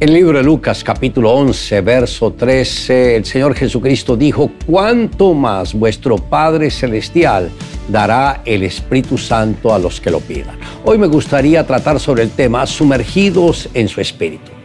[0.00, 6.16] El libro de Lucas capítulo 11, verso 13, el Señor Jesucristo dijo, ¿cuánto más vuestro
[6.16, 7.50] Padre Celestial
[7.86, 10.58] dará el Espíritu Santo a los que lo pidan?
[10.86, 14.59] Hoy me gustaría tratar sobre el tema sumergidos en su Espíritu.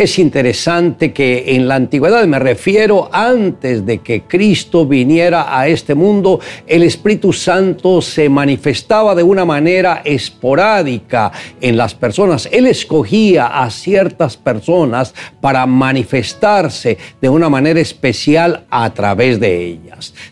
[0.00, 5.94] Es interesante que en la antigüedad, me refiero antes de que Cristo viniera a este
[5.94, 12.48] mundo, el Espíritu Santo se manifestaba de una manera esporádica en las personas.
[12.50, 19.89] Él escogía a ciertas personas para manifestarse de una manera especial a través de ellas.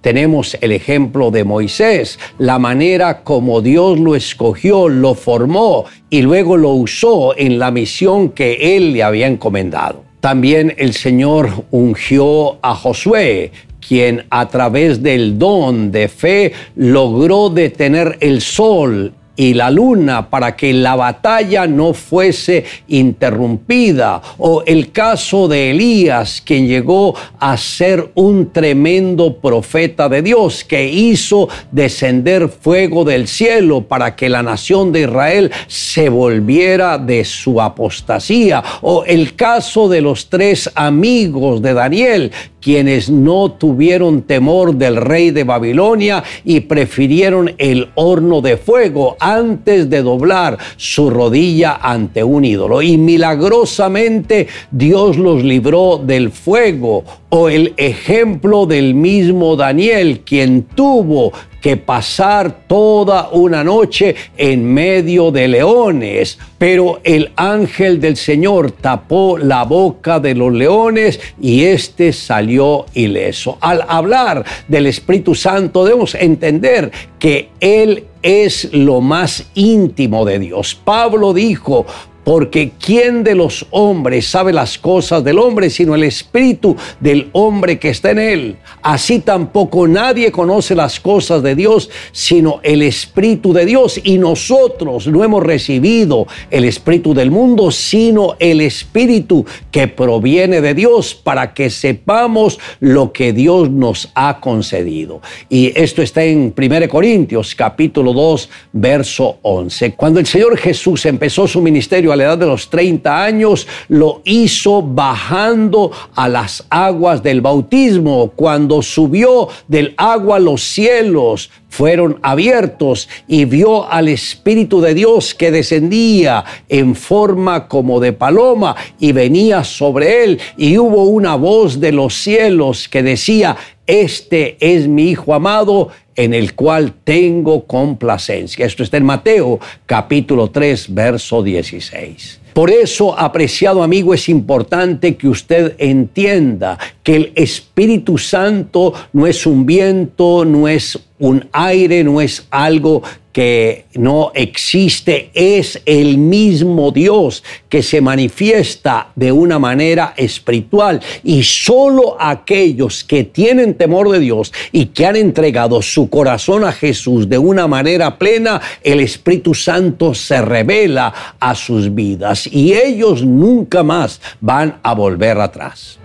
[0.00, 6.56] Tenemos el ejemplo de Moisés, la manera como Dios lo escogió, lo formó y luego
[6.56, 10.04] lo usó en la misión que él le había encomendado.
[10.20, 13.52] También el Señor ungió a Josué,
[13.86, 20.54] quien a través del don de fe logró detener el sol y la luna para
[20.54, 24.20] que la batalla no fuese interrumpida.
[24.36, 30.86] O el caso de Elías, quien llegó a ser un tremendo profeta de Dios, que
[30.86, 37.62] hizo descender fuego del cielo para que la nación de Israel se volviera de su
[37.62, 38.62] apostasía.
[38.82, 42.30] O el caso de los tres amigos de Daniel,
[42.60, 49.88] quienes no tuvieron temor del rey de Babilonia y prefirieron el horno de fuego antes
[49.90, 52.82] de doblar su rodilla ante un ídolo.
[52.82, 57.04] Y milagrosamente Dios los libró del fuego.
[57.32, 65.30] O el ejemplo del mismo Daniel, quien tuvo que pasar toda una noche en medio
[65.30, 66.38] de leones.
[66.58, 73.58] Pero el ángel del Señor tapó la boca de los leones y éste salió ileso.
[73.60, 80.74] Al hablar del Espíritu Santo debemos entender que Él es lo más íntimo de Dios.
[80.74, 81.86] Pablo dijo,
[82.24, 87.78] porque ¿quién de los hombres sabe las cosas del hombre sino el espíritu del hombre
[87.78, 88.56] que está en él?
[88.82, 94.00] Así tampoco nadie conoce las cosas de Dios sino el espíritu de Dios.
[94.02, 100.74] Y nosotros no hemos recibido el espíritu del mundo sino el espíritu que proviene de
[100.74, 105.20] Dios para que sepamos lo que Dios nos ha concedido.
[105.48, 109.92] Y esto está en 1 Corintios capítulo 2 verso 11.
[109.92, 114.22] Cuando el Señor Jesús empezó su ministerio, a la edad de los 30 años, lo
[114.24, 118.32] hizo bajando a las aguas del bautismo.
[118.36, 125.50] Cuando subió del agua los cielos fueron abiertos y vio al Espíritu de Dios que
[125.50, 131.92] descendía en forma como de paloma y venía sobre él y hubo una voz de
[131.92, 133.56] los cielos que decía,
[133.86, 135.88] este es mi Hijo amado
[136.20, 138.66] en el cual tengo complacencia.
[138.66, 142.40] Esto está en Mateo capítulo 3, verso 16.
[142.52, 149.46] Por eso, apreciado amigo, es importante que usted entienda que el Espíritu Santo no es
[149.46, 153.02] un viento, no es un aire, no es algo
[153.32, 161.00] que no existe, es el mismo Dios que se manifiesta de una manera espiritual.
[161.22, 166.72] Y solo aquellos que tienen temor de Dios y que han entregado su corazón a
[166.72, 173.24] Jesús de una manera plena, el Espíritu Santo se revela a sus vidas y ellos
[173.24, 176.00] nunca más van a volver atrás.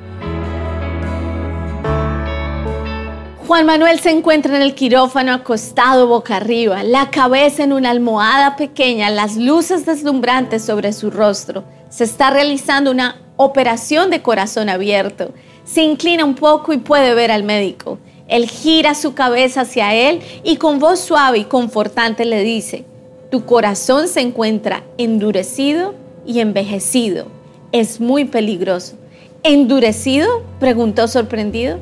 [3.47, 8.56] Juan Manuel se encuentra en el quirófano acostado boca arriba, la cabeza en una almohada
[8.56, 11.63] pequeña, las luces deslumbrantes sobre su rostro.
[11.89, 15.31] Se está realizando una operación de corazón abierto.
[15.63, 18.00] Se inclina un poco y puede ver al médico.
[18.28, 22.85] Él gira su cabeza hacia él y con voz suave y confortante le dice,
[23.29, 25.94] tu corazón se encuentra endurecido
[26.25, 27.28] y envejecido.
[27.72, 28.95] Es muy peligroso.
[29.44, 30.41] ¿Endurecido?
[30.59, 31.78] preguntó sorprendido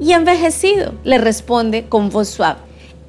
[0.00, 2.60] y envejecido, le responde con voz suave.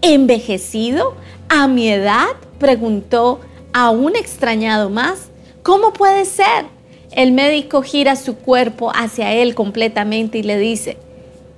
[0.01, 1.15] ¿Envejecido?
[1.49, 2.27] ¿A mi edad?
[2.59, 3.39] preguntó
[3.73, 5.29] aún extrañado más.
[5.63, 6.65] ¿Cómo puede ser?
[7.11, 10.97] El médico gira su cuerpo hacia él completamente y le dice,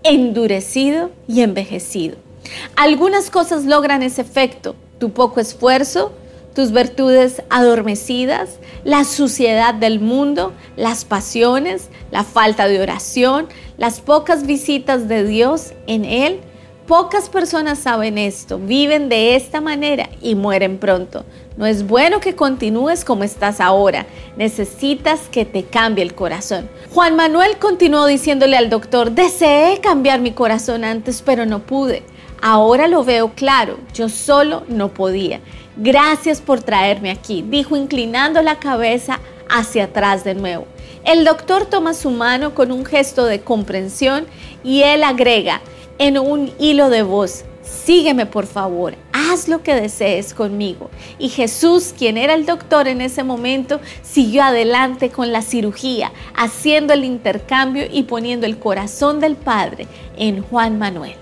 [0.04, 2.18] endurecido y envejecido.
[2.76, 6.14] Algunas cosas logran ese efecto, tu poco esfuerzo,
[6.54, 14.46] tus virtudes adormecidas, la suciedad del mundo, las pasiones, la falta de oración, las pocas
[14.46, 16.42] visitas de Dios en Él
[16.92, 21.24] pocas personas saben esto, viven de esta manera y mueren pronto.
[21.56, 24.06] No es bueno que continúes como estás ahora.
[24.36, 26.70] Necesitas que te cambie el corazón.
[26.94, 32.04] Juan Manuel continuó diciéndole al doctor, deseé cambiar mi corazón antes, pero no pude.
[32.42, 35.40] Ahora lo veo claro, yo solo no podía.
[35.78, 39.20] Gracias por traerme aquí, dijo inclinando la cabeza
[39.50, 40.66] hacia atrás de nuevo.
[41.06, 44.28] El doctor toma su mano con un gesto de comprensión
[44.64, 45.62] y él agrega
[45.98, 50.90] en un hilo de voz, sígueme por favor, haz lo que desees conmigo.
[51.18, 56.94] Y Jesús, quien era el doctor en ese momento, siguió adelante con la cirugía, haciendo
[56.94, 59.88] el intercambio y poniendo el corazón del Padre
[60.18, 61.21] en Juan Manuel.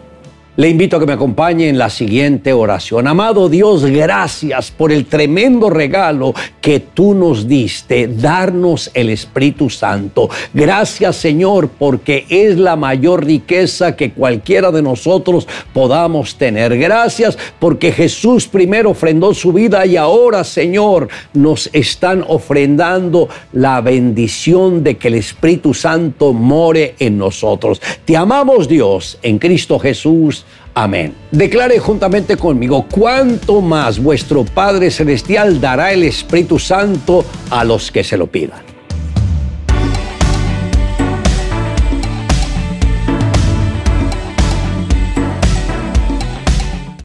[0.60, 3.08] Le invito a que me acompañe en la siguiente oración.
[3.08, 10.30] Amado Dios, gracias por el tremendo regalo que tú nos diste, darnos el Espíritu Santo.
[10.54, 16.78] Gracias Señor, porque es la mayor riqueza que cualquiera de nosotros podamos tener.
[16.78, 24.84] Gracias porque Jesús primero ofrendó su vida y ahora Señor nos están ofrendando la bendición
[24.84, 27.82] de que el Espíritu Santo more en nosotros.
[28.04, 30.46] Te amamos Dios en Cristo Jesús.
[30.82, 31.14] Amén.
[31.30, 38.02] Declare juntamente conmigo, cuánto más vuestro Padre Celestial dará el Espíritu Santo a los que
[38.02, 38.69] se lo pidan.